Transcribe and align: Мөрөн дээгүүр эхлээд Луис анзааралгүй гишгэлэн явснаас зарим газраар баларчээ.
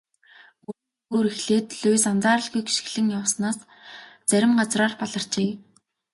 Мөрөн 0.63 0.79
дээгүүр 0.93 1.27
эхлээд 1.33 1.67
Луис 1.81 2.03
анзааралгүй 2.11 2.63
гишгэлэн 2.65 3.07
явснаас 3.19 3.57
зарим 4.29 4.51
газраар 4.59 4.93
баларчээ. 4.99 5.49